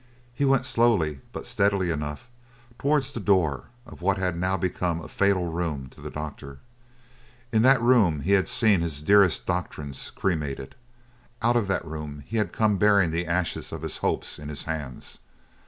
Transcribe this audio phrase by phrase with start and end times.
[0.33, 2.27] He went slowly, but steadily enough,
[2.79, 6.57] towards the door of what had now become a fatal room to the doctor.
[7.51, 10.73] In that room he had seen his dearest doctrines cremated.
[11.43, 14.63] Out of that room he had come bearing the ashes of his hopes in his
[14.63, 15.19] hands.